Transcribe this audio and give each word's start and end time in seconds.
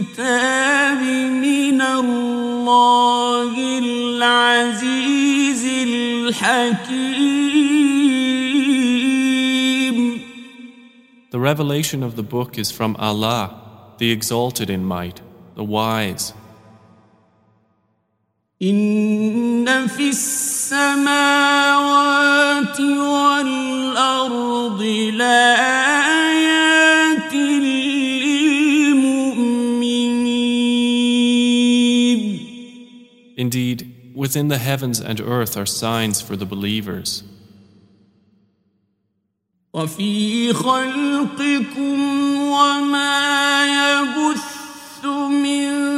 الكتاب 0.06 1.02
من 1.32 1.80
الله 1.80 3.52
العزيز 3.78 5.64
الحكيم 5.88 7.66
The 11.30 11.38
revelation 11.40 12.02
of 12.02 12.16
the 12.16 12.22
book 12.22 12.56
is 12.56 12.70
from 12.70 12.96
Allah, 12.98 13.50
the 13.98 14.10
exalted 14.10 14.70
in 14.70 14.82
might, 14.84 15.20
the 15.54 15.64
wise. 15.64 16.32
إن 18.62 19.86
في 19.86 20.08
السماوات 20.08 22.09
Indeed, 33.50 34.12
within 34.14 34.48
the 34.48 34.58
heavens 34.58 35.00
and 35.00 35.20
earth 35.20 35.56
are 35.56 35.66
signs 35.66 36.20
for 36.20 36.36
the 36.36 36.46
believers. 36.46 37.22
وفي 39.74 40.52
خلقكم 40.52 42.00
وما 42.36 43.66
يبث 43.66 45.04
من 45.30 45.89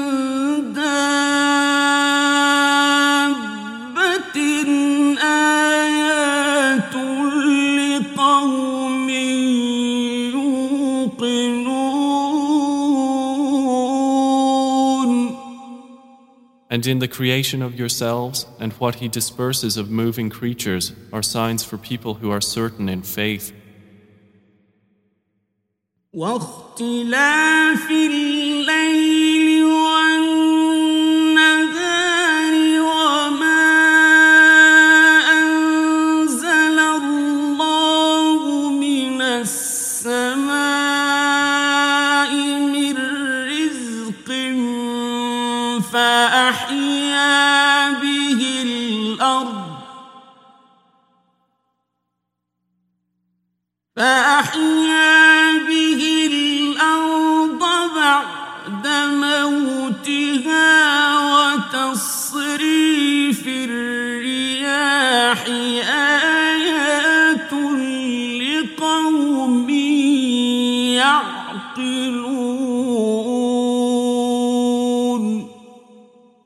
And 16.73 16.87
in 16.87 16.97
the 16.97 17.07
creation 17.07 17.61
of 17.61 17.77
yourselves 17.77 18.47
and 18.59 18.73
what 18.73 18.95
He 18.95 19.07
disperses 19.07 19.77
of 19.77 19.91
moving 19.91 20.31
creatures 20.31 20.91
are 21.11 21.21
signs 21.21 21.63
for 21.63 21.77
people 21.77 22.15
who 22.15 22.31
are 22.31 22.41
certain 22.41 22.89
in 22.89 23.03
faith. 23.03 23.53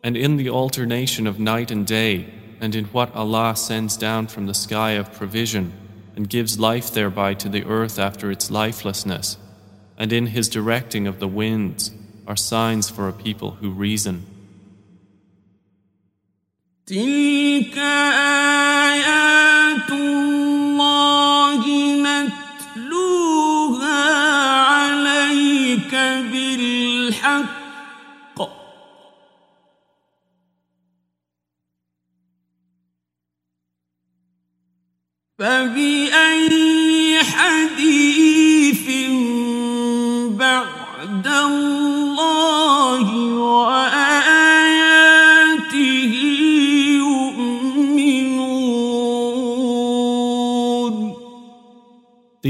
And 0.07 0.15
in 0.15 0.37
the 0.37 0.49
alternation 0.49 1.27
of 1.27 1.37
night 1.37 1.69
and 1.69 1.85
day, 1.85 2.33
and 2.61 2.73
in 2.73 2.85
what 2.85 3.13
Allah 3.13 3.57
sends 3.57 3.97
down 3.97 4.27
from 4.27 4.45
the 4.45 4.53
sky 4.53 4.91
of 4.91 5.11
provision, 5.11 5.73
and 6.15 6.29
gives 6.29 6.57
life 6.57 6.93
thereby 6.93 7.33
to 7.33 7.49
the 7.49 7.65
earth 7.65 7.99
after 7.99 8.31
its 8.31 8.49
lifelessness, 8.49 9.37
and 9.97 10.13
in 10.13 10.27
His 10.27 10.47
directing 10.47 11.07
of 11.07 11.19
the 11.19 11.27
winds, 11.27 11.91
are 12.25 12.37
signs 12.37 12.89
for 12.89 13.09
a 13.09 13.13
people 13.13 13.51
who 13.59 13.69
reason. 13.69 14.25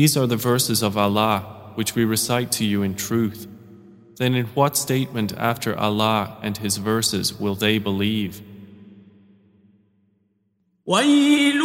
These 0.06 0.16
are 0.16 0.26
the 0.26 0.36
verses 0.36 0.82
of 0.82 0.96
Allah 0.96 1.40
which 1.74 1.94
we 1.94 2.04
recite 2.04 2.52
to 2.52 2.64
you 2.64 2.82
in 2.82 2.94
truth. 2.94 3.46
Then 4.16 4.34
in 4.34 4.46
what 4.46 4.76
statement 4.76 5.32
after 5.36 5.76
Allah 5.78 6.36
and 6.42 6.56
His 6.58 6.76
verses 6.76 7.34
will 7.38 7.54
they 7.54 7.78
believe? 7.78 8.42
ويل 10.86 11.60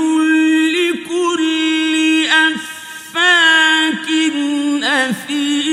لكل 0.74 2.26
أفاك 2.28 4.08
أثيم 4.84 5.68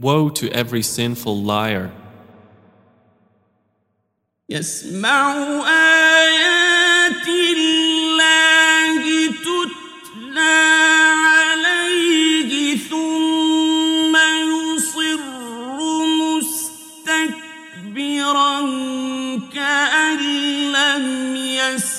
Woe 0.00 0.28
to 0.30 0.48
every 0.52 0.82
sinful 0.82 1.42
liar 1.42 1.90
يسمع 4.48 5.34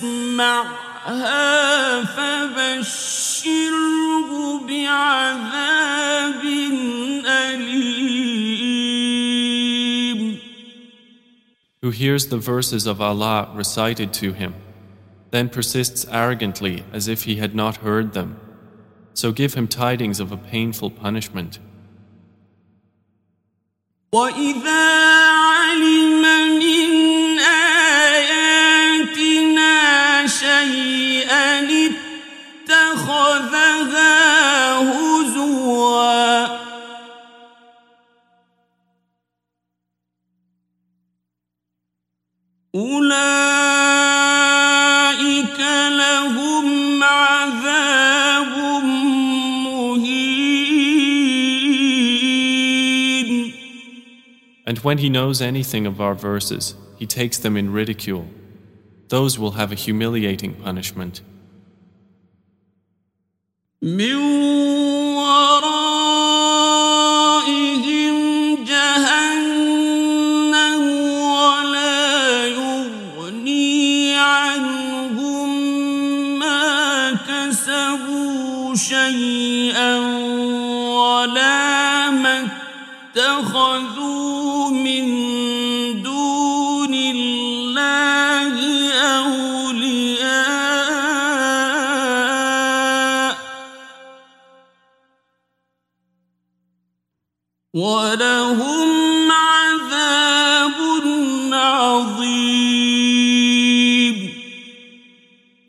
يسمعها 0.03 1.23
فبشره 2.15 3.49
بعذاب 4.67 6.43
أليم 7.25 8.59
who 11.81 11.91
hears 11.91 12.27
the 12.27 12.37
verses 12.37 12.85
of 12.85 12.99
Allah 12.99 13.49
recited 13.55 14.11
to 14.11 14.33
him, 14.33 14.53
then 15.31 15.47
persists 15.47 16.05
arrogantly 16.11 16.83
as 16.91 17.07
if 17.07 17.23
he 17.23 17.37
had 17.37 17.55
not 17.55 17.77
heard 17.77 18.11
them. 18.11 18.37
So 19.13 19.31
give 19.31 19.53
him 19.53 19.65
tidings 19.69 20.19
of 20.19 20.33
a 20.33 20.37
painful 20.37 20.91
punishment. 20.91 21.59
وإذا 24.13 25.32
شيئا 30.44 31.60
اتخذها 32.68 34.12
هزوا 34.78 36.64
أولئك 44.24 45.60
لهم 45.90 47.02
عذاب 47.02 48.54
مهين 49.64 50.74
And 54.66 54.78
when 54.78 54.98
he 54.98 55.08
knows 55.10 55.42
anything 55.42 55.86
of 55.86 56.00
our 56.00 56.14
verses, 56.14 56.74
he 56.98 57.06
takes 57.06 57.38
them 57.38 57.56
in 57.56 57.70
ridicule. 57.72 58.26
Those 59.14 59.38
will 59.38 59.52
have 59.52 59.70
a 59.70 59.76
humiliating 59.76 60.54
punishment. 60.54 61.20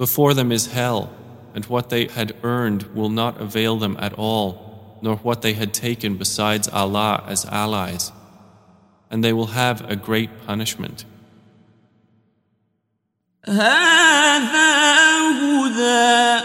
Before 0.05 0.33
them 0.35 0.51
is 0.51 0.73
hell, 0.73 1.13
and 1.55 1.65
what 1.67 1.91
they 1.91 2.07
had 2.07 2.35
earned 2.43 2.83
will 2.95 3.11
not 3.11 3.41
avail 3.41 3.77
them 3.77 3.97
at 4.01 4.15
all, 4.15 4.99
nor 5.03 5.17
what 5.17 5.43
they 5.43 5.53
had 5.55 5.75
taken 5.75 6.17
besides 6.17 6.69
Allah 6.69 7.23
as 7.27 7.45
allies. 7.45 8.13
And 9.11 9.23
they 9.25 9.33
will 9.33 9.49
have 9.49 9.89
a 9.91 9.97
great 9.97 10.31
punishment. 10.47 11.05
هذا 13.45 14.71
هدى 15.41 16.45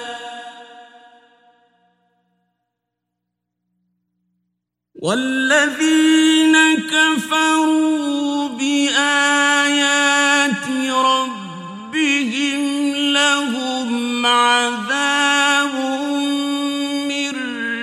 والذين 4.96 6.56
كفروا 6.90 8.48
بآيات 8.48 9.49
لهم 14.20 14.26
عذاب 14.26 15.76
من 17.08 17.32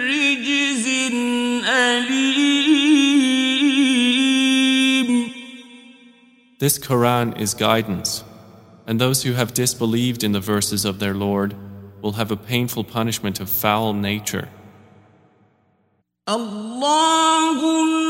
رجز 0.09 0.87
أليم 1.67 3.13
This 6.59 6.79
Quran 6.79 7.41
is 7.41 7.55
guidance, 7.55 8.23
and 8.87 9.01
those 9.01 9.25
who 9.25 9.33
have 9.33 9.53
disbelieved 9.53 10.23
in 10.23 10.31
the 10.33 10.39
verses 10.41 10.85
of 10.85 11.01
their 11.01 11.15
Lord 11.15 11.57
will 12.01 12.13
have 12.13 12.31
a 12.31 12.37
painful 12.37 12.85
punishment 12.85 13.41
of 13.41 13.49
foul 13.51 13.93
nature. 13.93 14.49
الله 16.29 18.06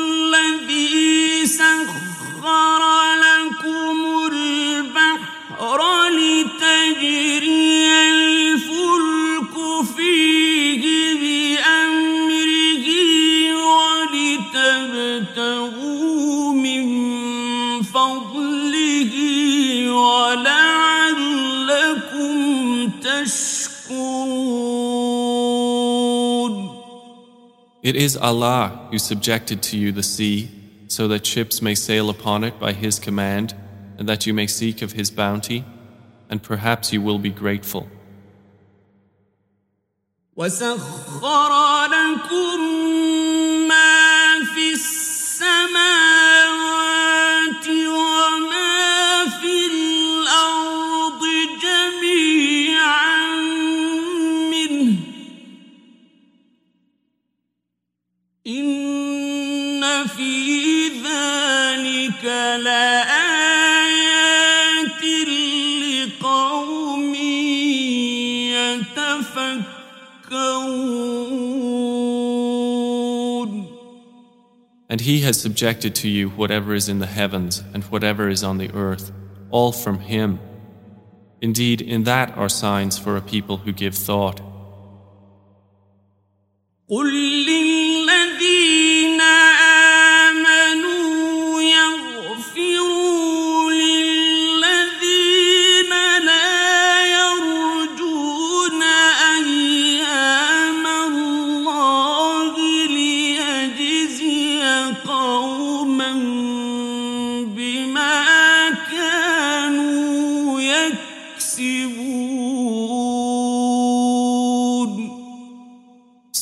It 27.87 27.97
is 27.97 28.17
Allah 28.17 28.89
who 28.91 28.99
subjected 28.99 29.63
to 29.65 29.77
you 29.77 29.93
the 29.93 30.03
sea, 30.03 30.51
so 30.89 31.09
that 31.09 31.27
ships 31.27 31.61
may 31.61 31.75
sail 31.75 32.11
upon 32.11 32.45
it 32.45 32.59
by 32.61 32.73
His 32.73 32.99
command, 32.99 33.55
and 33.99 34.09
that 34.09 34.27
you 34.27 34.35
may 34.35 34.47
seek 34.47 34.83
of 34.83 34.93
His 34.93 35.11
bounty, 35.11 35.65
and 36.31 36.43
perhaps 36.43 36.93
you 36.93 37.03
will 37.03 37.19
be 37.19 37.31
grateful. 37.31 37.89
وسخر 40.37 41.87
لكم 41.87 42.76
And 74.90 75.02
He 75.02 75.22
has 75.22 75.40
subjected 75.40 75.96
to 75.96 76.08
you 76.08 76.30
whatever 76.30 76.74
is 76.74 76.88
in 76.90 77.00
the 77.00 77.06
heavens 77.06 77.64
and 77.74 77.84
whatever 77.86 78.30
is 78.30 78.44
on 78.44 78.58
the 78.58 78.72
earth, 78.74 79.12
all 79.50 79.72
from 79.72 80.00
Him. 80.00 80.40
Indeed, 81.42 81.82
in 81.82 82.04
that 82.04 82.38
are 82.38 82.50
signs 82.50 82.98
for 82.98 83.18
a 83.18 83.22
people 83.22 83.58
who 83.58 83.72
give 83.72 83.96
thought. 83.96 84.42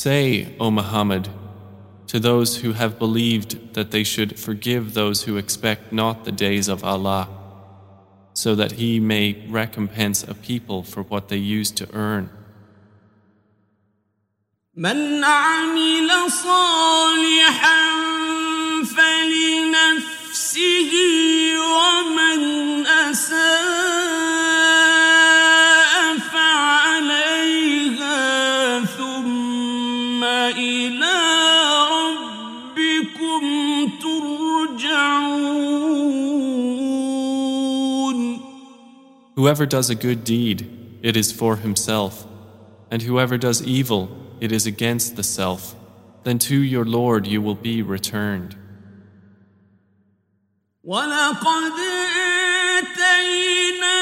Say, 0.05 0.55
O 0.59 0.69
Muhammad, 0.69 1.29
to 2.07 2.19
those 2.19 2.57
who 2.57 2.73
have 2.73 2.99
believed 2.99 3.73
that 3.73 3.91
they 3.91 4.03
should 4.03 4.37
forgive 4.37 4.93
those 4.93 5.23
who 5.23 5.37
expect 5.37 5.91
not 5.91 6.25
the 6.25 6.31
days 6.31 6.67
of 6.67 6.83
Allah, 6.83 7.27
so 8.33 8.53
that 8.55 8.73
He 8.73 8.99
may 8.99 9.47
recompense 9.49 10.23
a 10.23 10.33
people 10.33 10.83
for 10.83 11.03
what 11.03 11.29
they 11.29 11.37
used 11.37 11.77
to 11.77 11.87
earn. 11.93 12.29
من 14.77 15.23
عمل 15.23 16.31
صالحا 16.31 18.04
Whoever 39.35 39.65
does 39.65 39.89
a 39.89 39.95
good 39.95 40.23
deed, 40.23 40.99
it 41.01 41.15
is 41.15 41.31
for 41.31 41.55
himself, 41.55 42.27
and 42.89 43.01
whoever 43.01 43.37
does 43.37 43.61
evil, 43.63 44.09
it 44.39 44.51
is 44.51 44.65
against 44.65 45.15
the 45.15 45.23
self. 45.23 45.75
Then 46.23 46.37
to 46.39 46.55
your 46.55 46.85
Lord 46.85 47.25
you 47.27 47.41
will 47.41 47.55
be 47.55 47.81
returned. 47.81 48.55
ولقد 50.83 51.71
آتينا 52.77 54.01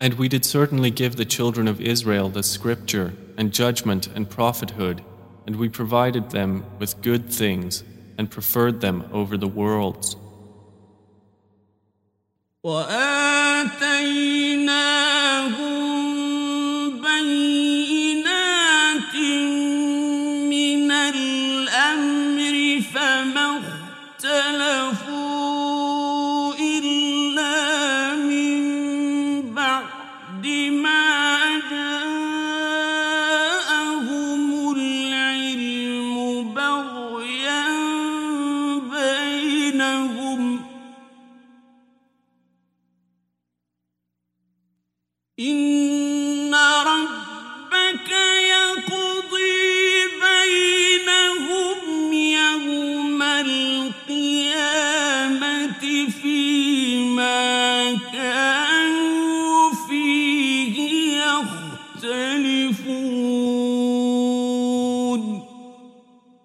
And 0.00 0.14
we 0.14 0.28
did 0.28 0.44
certainly 0.44 0.90
give 0.90 1.16
the 1.16 1.24
children 1.24 1.68
of 1.68 1.80
Israel 1.80 2.28
the 2.28 2.42
scripture 2.42 3.14
and 3.38 3.52
judgment 3.52 4.08
and 4.14 4.28
prophethood, 4.28 5.02
and 5.46 5.56
we 5.56 5.68
provided 5.68 6.30
them 6.30 6.64
with 6.78 7.00
good 7.02 7.30
things 7.30 7.84
and 8.18 8.30
preferred 8.30 8.80
them 8.80 9.04
over 9.12 9.36
the 9.36 9.48
worlds. 9.48 10.16
وآتيناهم 12.64 13.54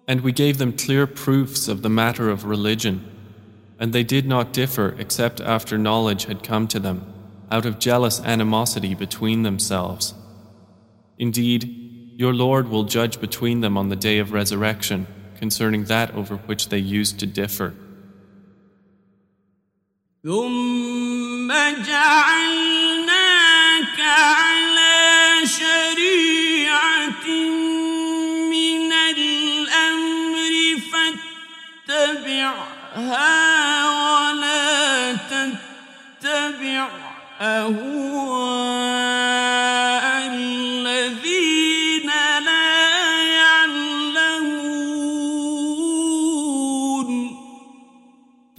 And 0.07 0.21
we 0.21 0.31
gave 0.31 0.57
them 0.57 0.77
clear 0.77 1.07
proofs 1.07 1.67
of 1.67 1.81
the 1.81 1.89
matter 1.89 2.29
of 2.29 2.45
religion, 2.45 3.09
and 3.79 3.91
they 3.91 4.03
did 4.03 4.27
not 4.27 4.53
differ 4.53 4.95
except 4.99 5.41
after 5.41 5.77
knowledge 5.77 6.25
had 6.25 6.43
come 6.43 6.67
to 6.69 6.79
them, 6.79 7.11
out 7.51 7.65
of 7.65 7.79
jealous 7.79 8.19
animosity 8.21 8.93
between 8.93 9.43
themselves. 9.43 10.13
Indeed, 11.17 12.13
your 12.17 12.33
Lord 12.33 12.69
will 12.69 12.83
judge 12.83 13.19
between 13.19 13.61
them 13.61 13.77
on 13.77 13.89
the 13.89 13.95
day 13.95 14.19
of 14.19 14.31
resurrection 14.31 15.07
concerning 15.37 15.85
that 15.85 16.13
over 16.13 16.37
which 16.37 16.69
they 16.69 16.77
used 16.77 17.19
to 17.19 17.25
differ. 17.25 17.73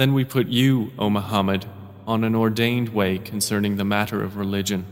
Then 0.02 0.14
we 0.16 0.26
put 0.26 0.48
you, 0.48 0.92
O 0.98 1.12
Muhammad, 1.12 1.68
on 2.08 2.24
an 2.24 2.34
ordained 2.34 2.90
way 2.90 3.20
concerning 3.20 3.78
the 3.78 3.86
matter 3.86 4.24
of 4.24 4.36
religion. 4.36 4.86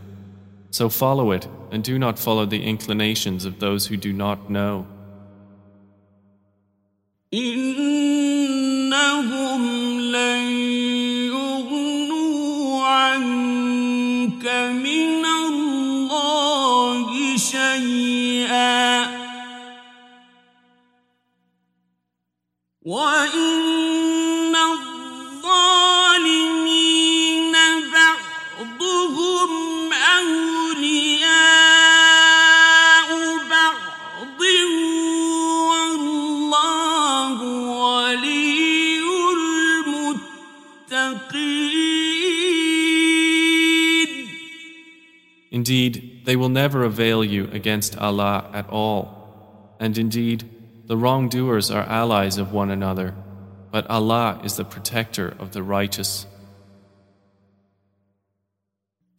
So 0.70 0.88
follow 0.88 1.32
it 1.32 1.48
and 1.72 1.82
do 1.82 1.98
not 1.98 2.16
follow 2.16 2.46
the 2.46 2.62
inclinations 2.62 3.44
of 3.44 3.58
those 3.58 3.88
who 3.88 3.96
do 3.96 4.12
not 4.12 4.48
know. 4.48 4.86
إنهم 7.34 8.40
لن 10.12 11.03
من 14.49 15.25
الله 15.25 17.37
شيئا. 17.37 19.05
وإن 22.85 23.64
Indeed, 45.64 46.22
they 46.24 46.36
will 46.36 46.48
never 46.48 46.84
avail 46.84 47.24
you 47.24 47.48
against 47.52 47.98
Allah 47.98 48.48
at 48.52 48.68
all. 48.70 49.76
And 49.80 49.96
indeed, 49.98 50.48
the 50.86 50.96
wrongdoers 50.96 51.70
are 51.70 51.82
allies 51.82 52.36
of 52.38 52.52
one 52.52 52.70
another, 52.70 53.14
but 53.70 53.88
Allah 53.88 54.40
is 54.44 54.56
the 54.56 54.64
protector 54.64 55.34
of 55.38 55.52
the 55.52 55.62
righteous. 55.62 56.26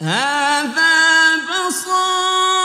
هذا 0.01 1.35
بصائر 1.67 2.61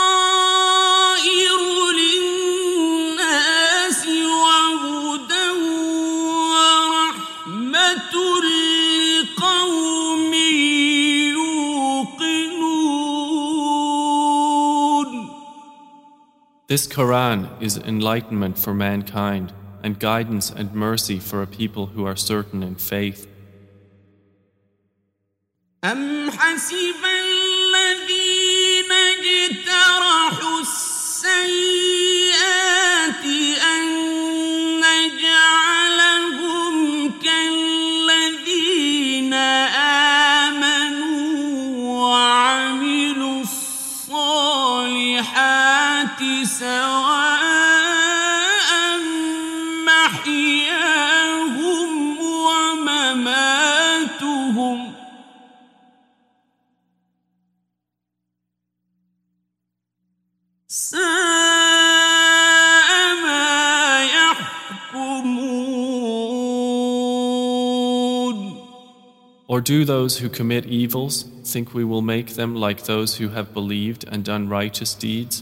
This 16.71 16.87
Quran 16.87 17.49
is 17.61 17.77
enlightenment 17.77 18.57
for 18.57 18.73
mankind 18.73 19.53
and 19.83 19.99
guidance 19.99 20.51
and 20.51 20.73
mercy 20.73 21.19
for 21.19 21.41
a 21.41 21.47
people 21.47 21.85
who 21.87 22.05
are 22.05 22.15
certain 22.15 22.61
in 22.63 22.75
faith. 22.75 23.27
أم 25.83 26.31
حسب 26.31 27.03
الذين 27.05 28.91
اجترحوا 28.91 30.61
السيئات 30.61 31.60
سواء 46.61 47.47
محياهم 49.85 51.37
ومماتهم 52.47 53.97
ساء 60.67 60.97
ما 63.23 64.03
يحكمون 64.05 65.47
Or 69.49 69.61
do 69.61 69.85
those 69.85 70.17
who 70.17 70.27
commit 70.29 70.65
evils 70.65 71.23
think 71.45 71.73
we 71.73 71.85
will 71.85 72.01
make 72.01 72.35
them 72.35 72.53
like 72.53 72.83
those 72.83 73.15
who 73.15 73.29
have 73.29 73.53
believed 73.53 74.03
and 74.03 74.23
done 74.23 74.49
righteous 74.49 74.93
deeds? 74.93 75.41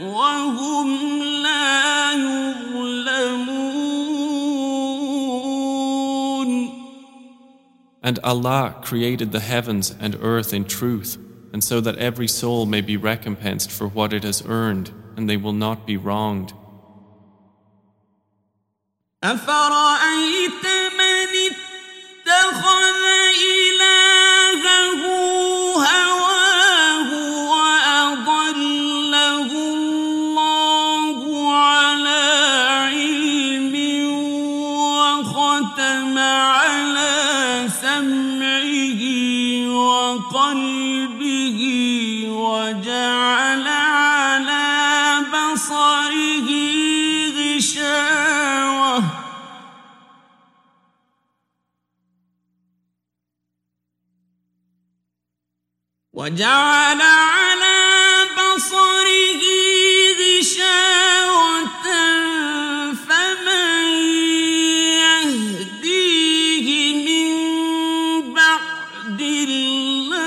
وهم 0.00 1.22
لا 1.42 2.12
يظلمون 2.12 3.86
And 8.02 8.18
Allah 8.22 8.76
created 8.82 9.32
the 9.32 9.40
heavens 9.40 9.92
and 9.98 10.16
earth 10.22 10.54
in 10.54 10.64
truth, 10.64 11.18
and 11.52 11.64
so 11.64 11.80
that 11.80 11.96
every 11.96 12.28
soul 12.28 12.64
may 12.64 12.80
be 12.80 12.96
recompensed 12.96 13.70
for 13.72 13.88
what 13.88 14.12
it 14.12 14.22
has 14.22 14.44
earned, 14.46 14.92
and 15.16 15.28
they 15.28 15.36
will 15.36 15.52
not 15.52 15.86
be 15.86 15.96
wronged. 15.96 16.52
أفرأيت 19.24 20.64
من 20.98 21.28
اتخذ 21.50 23.04
إلهه 23.42 25.02
هواه 25.74 26.29
وجعل 56.21 57.01
على 57.01 57.81
بصره 58.37 59.41
غشاوة 60.21 61.85
فمن 62.93 63.81
يهديه 65.01 66.67
من 67.07 67.29
بعد 68.33 69.21
الله. 69.21 70.21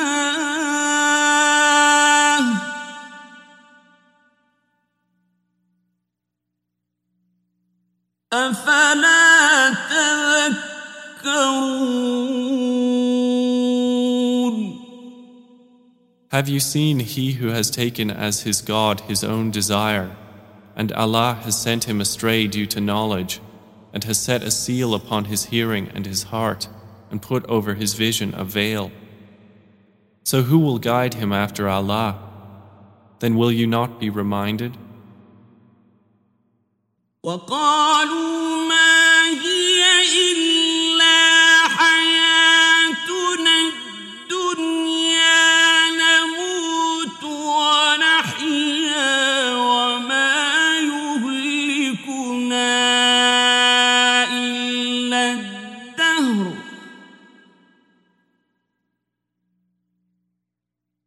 أفلا 8.32 9.74
تذكرون؟ 11.22 12.23
Have 16.33 16.47
you 16.47 16.59
seen 16.59 16.99
he 16.99 17.33
who 17.33 17.47
has 17.47 17.71
taken 17.71 18.11
as 18.11 18.41
his 18.43 18.61
God 18.61 19.01
his 19.01 19.23
own 19.23 19.49
desire, 19.49 20.15
and 20.75 20.91
Allah 20.91 21.39
has 21.43 21.59
sent 21.59 21.85
him 21.85 21.99
astray 21.99 22.47
due 22.47 22.67
to 22.67 22.79
knowledge, 22.79 23.41
and 23.93 24.03
has 24.03 24.19
set 24.19 24.43
a 24.43 24.51
seal 24.51 24.93
upon 24.93 25.25
his 25.25 25.45
hearing 25.45 25.89
and 25.95 26.05
his 26.05 26.23
heart, 26.23 26.69
and 27.09 27.21
put 27.21 27.43
over 27.45 27.73
his 27.73 27.95
vision 27.95 28.33
a 28.35 28.43
veil? 28.43 28.91
So 30.23 30.43
who 30.43 30.59
will 30.59 30.77
guide 30.77 31.15
him 31.15 31.33
after 31.33 31.67
Allah? 31.67 32.19
Then 33.19 33.35
will 33.35 33.51
you 33.51 33.65
not 33.65 33.99
be 33.99 34.09
reminded? 34.09 34.77
وقالوا 37.23 38.67
ما 38.67 39.25
هي 39.43 39.83
إلا 40.05 40.82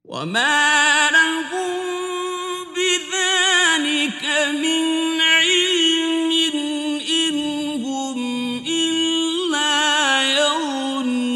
وما 0.06 1.10
لهم 1.10 1.72
بذلك 2.76 4.24
من 4.60 4.82
علم 5.20 6.30
إن 7.08 7.34
هم 7.84 8.18
إلا 8.66 10.22
يظنون 10.38 11.32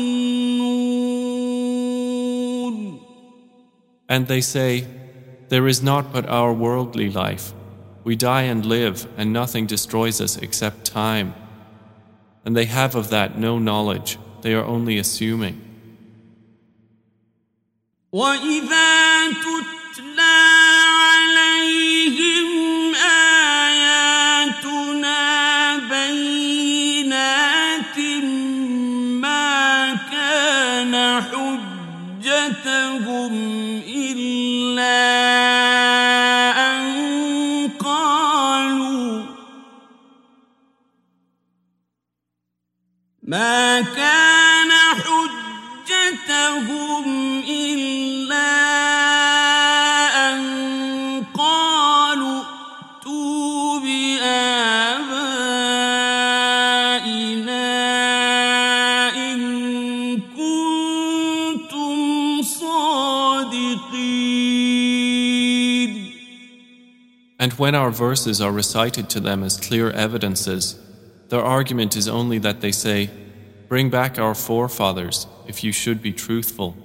And 4.08 4.26
they 4.28 4.40
say, 4.40 4.86
There 5.48 5.66
is 5.66 5.82
naught 5.82 6.12
but 6.12 6.28
our 6.28 6.52
worldly 6.52 7.10
life. 7.10 7.52
We 8.04 8.14
die 8.14 8.42
and 8.42 8.64
live, 8.64 9.06
and 9.16 9.32
nothing 9.32 9.66
destroys 9.66 10.20
us 10.20 10.36
except 10.36 10.84
time. 10.84 11.34
And 12.44 12.56
they 12.56 12.66
have 12.66 12.94
of 12.94 13.10
that 13.10 13.36
no 13.36 13.58
knowledge, 13.58 14.18
they 14.42 14.54
are 14.54 14.64
only 14.64 14.96
assuming. 14.98 15.69
وإذا 18.11 19.27
تتلى 19.27 20.41
عليهم 21.07 22.47
آياتنا 23.65 25.17
بينات 25.77 27.07
ما 29.23 29.95
كان 30.11 31.21
حجتهم 32.21 33.33
إلا 33.87 35.01
أن 36.71 36.83
قالوا 37.79 39.23
ما 43.23 43.81
كان 43.81 44.71
حجتهم 45.91 46.51
when 67.61 67.75
our 67.75 67.91
verses 67.91 68.41
are 68.41 68.51
recited 68.51 69.07
to 69.07 69.19
them 69.19 69.43
as 69.43 69.55
clear 69.55 69.91
evidences, 69.91 70.79
their 71.29 71.43
argument 71.43 71.95
is 71.95 72.07
only 72.07 72.39
that 72.39 72.59
they 72.59 72.71
say, 72.71 73.07
Bring 73.67 73.91
back 73.91 74.17
our 74.17 74.33
forefathers 74.33 75.27
if 75.47 75.63
you 75.63 75.71
should 75.71 76.01
be 76.01 76.11
truthful. 76.11 76.75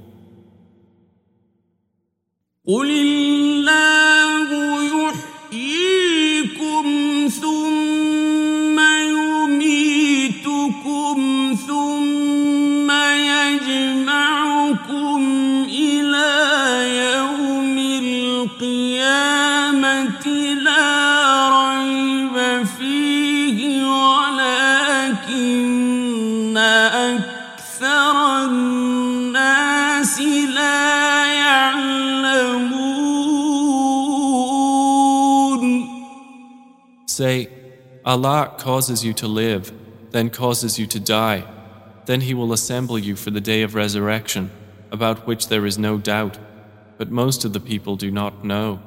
Allah 38.05 38.55
causes 38.57 39.05
you 39.05 39.13
to 39.13 39.27
live, 39.27 39.71
then 40.11 40.29
causes 40.29 40.79
you 40.79 40.87
to 40.87 40.99
die. 40.99 41.43
Then 42.05 42.21
He 42.21 42.33
will 42.33 42.51
assemble 42.51 42.97
you 42.97 43.15
for 43.15 43.31
the 43.31 43.41
day 43.41 43.61
of 43.61 43.75
resurrection, 43.75 44.51
about 44.91 45.27
which 45.27 45.47
there 45.47 45.65
is 45.65 45.77
no 45.77 45.97
doubt. 45.97 46.37
But 46.97 47.11
most 47.11 47.45
of 47.45 47.53
the 47.53 47.59
people 47.59 47.95
do 47.95 48.11
not 48.11 48.43
know. 48.43 48.79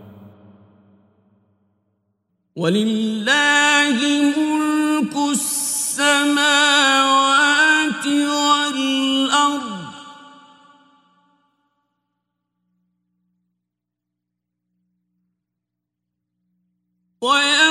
ولله 17.23 17.68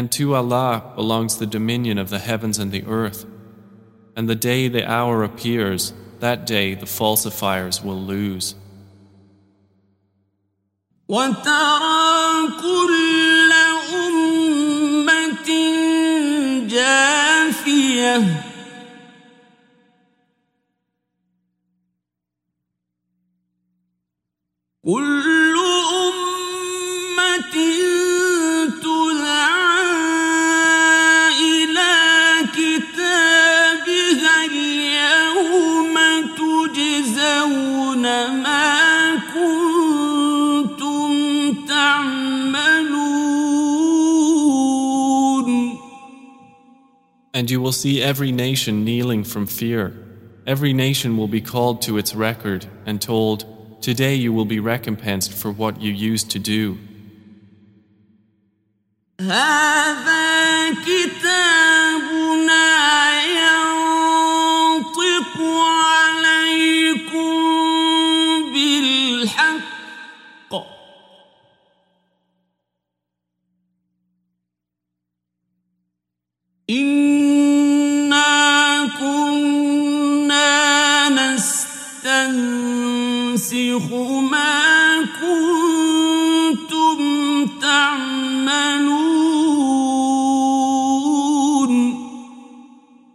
And 0.00 0.12
to 0.12 0.34
Allah 0.34 0.92
belongs 0.94 1.38
the 1.38 1.46
dominion 1.46 1.98
of 1.98 2.10
the 2.10 2.18
heavens 2.18 2.58
and 2.58 2.70
the 2.72 2.84
earth. 2.84 3.24
And 4.14 4.28
the 4.28 4.34
day 4.34 4.68
the 4.68 4.88
hour 4.88 5.22
appears, 5.22 5.92
that 6.20 6.46
day 6.46 6.74
the 6.74 6.86
falsifiers 6.86 7.82
will 7.82 8.00
lose. 8.00 8.54
وترى 11.08 11.96
ما 38.30 39.16
كنتم 39.34 41.10
تعملون 41.68 43.06
And 47.34 47.50
you 47.50 47.60
will 47.60 47.72
see 47.72 48.02
every 48.02 48.32
nation 48.32 48.84
kneeling 48.84 49.22
from 49.24 49.46
fear. 49.46 49.92
Every 50.46 50.72
nation 50.72 51.18
will 51.18 51.28
be 51.28 51.42
called 51.42 51.82
to 51.82 51.98
its 51.98 52.14
record 52.14 52.66
and 52.86 53.02
told, 53.02 53.44
Today 53.82 54.14
you 54.14 54.32
will 54.32 54.46
be 54.46 54.58
recompensed 54.58 55.32
for 55.34 55.50
what 55.50 55.82
you 55.82 55.92
used 55.92 56.30
to 56.30 56.38
do. 56.38 56.78
هذا 59.20 60.26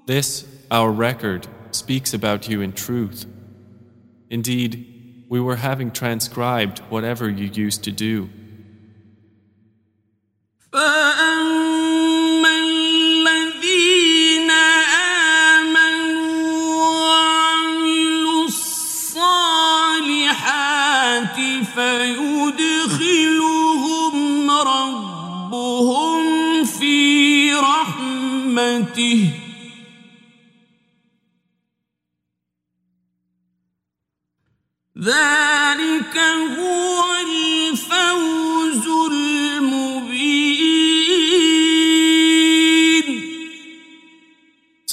This, 0.06 0.46
our 0.70 0.92
record, 0.92 1.48
speaks 1.72 2.14
about 2.14 2.50
you 2.50 2.62
in 2.62 2.74
truth. 2.74 3.26
Indeed, 4.30 5.26
we 5.30 5.40
were 5.40 5.58
having 5.58 5.92
transcribed 5.92 6.80
whatever 6.90 7.30
you 7.30 7.48
used 7.48 7.84
to 7.84 7.92
do. 7.92 8.30
فأما 10.72 11.42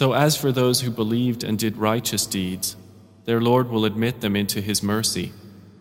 So, 0.02 0.12
as 0.12 0.36
for 0.36 0.52
those 0.52 0.82
who 0.82 0.90
believed 0.90 1.42
and 1.42 1.58
did 1.58 1.76
righteous 1.76 2.24
deeds, 2.26 2.76
their 3.24 3.40
Lord 3.40 3.68
will 3.68 3.84
admit 3.84 4.20
them 4.20 4.36
into 4.36 4.60
His 4.60 4.82
mercy. 4.82 5.32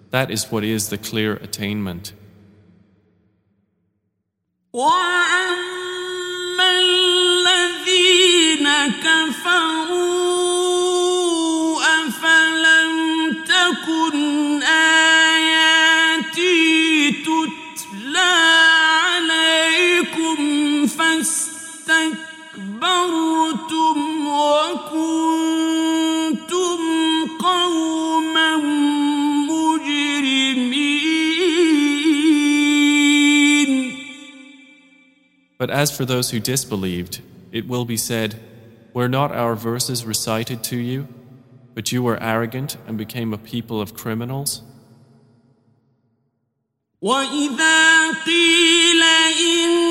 That 0.09 0.31
is 0.31 0.51
what 0.51 0.63
is 0.63 0.89
the 0.89 0.97
clear 0.97 1.33
attainment. 1.35 2.13
وأما 4.73 6.69
الذين 6.79 8.67
كفروا 9.03 10.10
But 35.61 35.69
as 35.69 35.95
for 35.95 36.05
those 36.05 36.31
who 36.31 36.39
disbelieved, 36.39 37.21
it 37.51 37.67
will 37.67 37.85
be 37.85 37.97
said, 37.97 38.39
Were 38.93 39.09
not 39.09 39.31
our 39.31 39.55
verses 39.55 40.05
recited 40.05 40.63
to 40.65 40.77
you? 40.77 41.07
But 41.73 41.91
you 41.91 42.03
were 42.03 42.21
arrogant 42.21 42.77
and 42.87 42.97
became 42.97 43.33
a 43.33 43.37
people 43.37 43.81
of 43.81 43.93
criminals? 43.93 44.61
وإذا 47.01 48.11
قيل 48.25 49.03
إن 49.39 49.90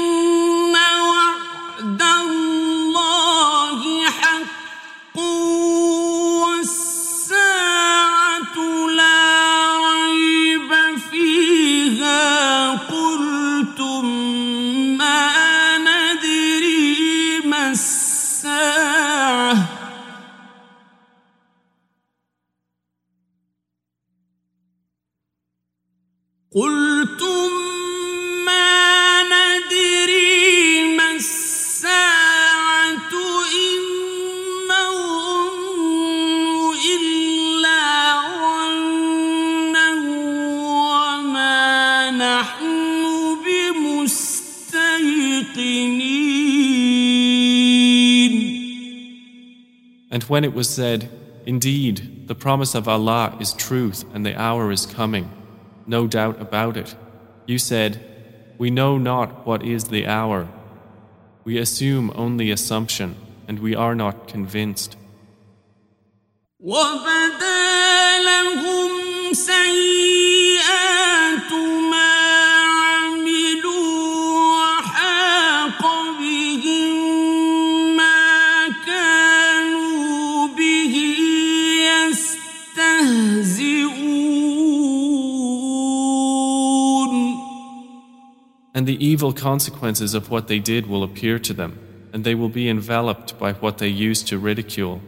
And 50.10 50.22
when 50.24 50.44
it 50.44 50.54
was 50.54 50.68
said, 50.68 51.10
Indeed, 51.46 52.26
the 52.26 52.34
promise 52.34 52.74
of 52.74 52.88
Allah 52.88 53.36
is 53.40 53.52
truth 53.52 54.04
and 54.12 54.26
the 54.26 54.38
hour 54.40 54.72
is 54.72 54.86
coming, 54.86 55.30
no 55.86 56.06
doubt 56.06 56.40
about 56.40 56.76
it, 56.76 56.94
you 57.46 57.58
said, 57.58 58.00
We 58.58 58.70
know 58.70 58.98
not 58.98 59.46
what 59.46 59.62
is 59.62 59.84
the 59.84 60.06
hour. 60.06 60.48
We 61.44 61.58
assume 61.58 62.12
only 62.16 62.50
assumption, 62.50 63.14
and 63.46 63.60
we 63.60 63.76
are 63.76 63.94
not 63.94 64.26
convinced. 64.26 64.96
وبدا 66.60 68.18
لهم 68.18 69.32
سيئات 69.32 71.29
And 88.81 88.87
the 88.87 89.05
evil 89.05 89.31
consequences 89.31 90.15
of 90.15 90.31
what 90.31 90.47
they 90.47 90.57
did 90.57 90.87
will 90.87 91.03
appear 91.03 91.37
to 91.37 91.53
them, 91.53 91.77
and 92.11 92.23
they 92.23 92.33
will 92.33 92.49
be 92.49 92.67
enveloped 92.67 93.37
by 93.37 93.53
what 93.53 93.77
they 93.77 93.87
used 93.87 94.27
to 94.29 94.39
ridicule. 94.39 95.03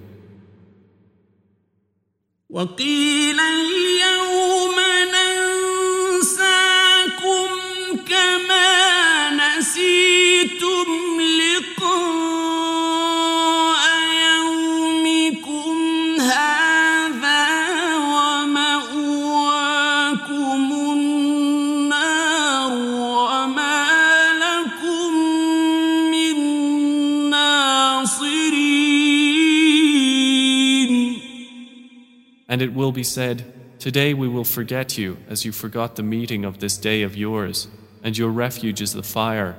will 32.82 32.92
be 32.92 33.04
said, 33.04 33.44
Today 33.78 34.12
we 34.12 34.26
will 34.28 34.44
forget 34.44 34.98
you 34.98 35.18
as 35.28 35.44
you 35.44 35.52
forgot 35.52 35.94
the 35.94 36.02
meeting 36.02 36.44
of 36.44 36.58
this 36.58 36.76
day 36.76 37.02
of 37.02 37.16
yours, 37.16 37.68
and 38.02 38.18
your 38.18 38.30
refuge 38.30 38.80
is 38.80 38.92
the 38.92 39.02
fire, 39.04 39.56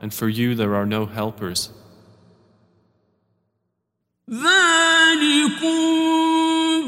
and 0.00 0.14
for 0.14 0.28
you 0.28 0.54
there 0.54 0.74
are 0.74 0.86
no 0.86 1.06
helpers. 1.06 1.70
ذلكم 4.30 5.76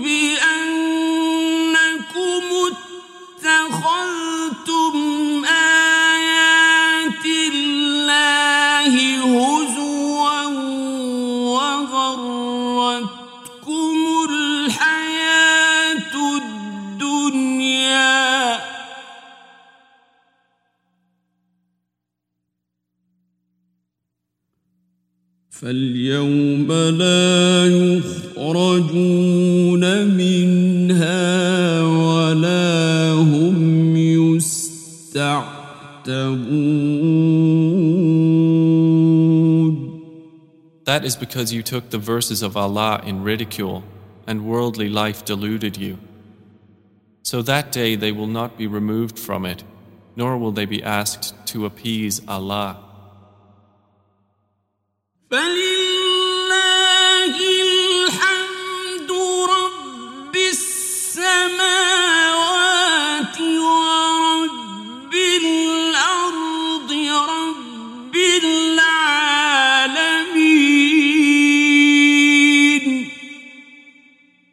بأنكم 0.02 0.98
اتخذتم 3.42 4.94
آيات 5.44 7.26
الله 7.26 8.92
هزوا 9.38 10.42
وغرتكم 11.54 12.51
فاليوم 25.62 26.72
لا 26.72 27.66
يخرجون 27.96 29.04
منها 30.06 31.82
ولا 31.82 33.12
هم 33.12 33.96
يستعتبون 33.96 35.58
That 40.84 41.04
is 41.04 41.16
because 41.16 41.52
you 41.52 41.62
took 41.62 41.90
the 41.90 41.98
verses 41.98 42.42
of 42.42 42.56
Allah 42.56 43.02
in 43.04 43.22
ridicule, 43.22 43.84
and 44.26 44.46
worldly 44.46 44.88
life 44.88 45.22
deluded 45.22 45.76
you. 45.76 45.98
So 47.22 47.42
that 47.42 47.72
day 47.72 47.94
they 47.94 48.10
will 48.10 48.26
not 48.26 48.56
be 48.56 48.66
removed 48.66 49.18
from 49.18 49.44
it, 49.44 49.64
nor 50.16 50.38
will 50.38 50.52
they 50.52 50.64
be 50.64 50.82
asked 50.82 51.34
to 51.48 51.66
appease 51.66 52.22
Allah. 52.26 52.78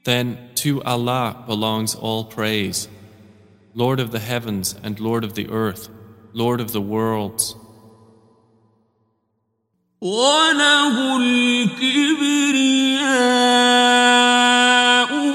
Then 0.04 0.38
to 0.54 0.82
Allah 0.82 1.44
belongs 1.46 1.94
all 1.94 2.24
praise, 2.24 2.88
Lord 3.74 4.00
of 4.00 4.12
the 4.12 4.18
heavens 4.18 4.74
and 4.82 4.98
Lord 4.98 5.24
of 5.24 5.34
the 5.34 5.50
earth, 5.50 5.90
Lord 6.32 6.58
of 6.58 6.72
the 6.72 6.80
worlds. 6.80 7.54
وله 10.01 11.17
الكبرياء 11.17 12.59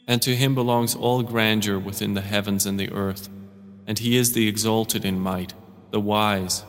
And 0.08 0.22
to 0.22 0.36
him 0.36 0.54
belongs 0.54 0.94
all 0.94 1.22
grandeur 1.22 1.78
within 1.78 2.14
the 2.14 2.22
heavens 2.22 2.64
and 2.64 2.80
the 2.80 2.90
earth, 2.92 3.28
and 3.86 3.98
he 3.98 4.16
is 4.16 4.32
the 4.32 4.48
exalted 4.48 5.04
in 5.04 5.18
might, 5.20 5.52
the 5.90 6.00
wise. 6.00 6.64